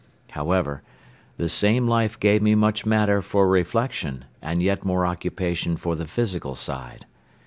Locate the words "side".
6.55-7.05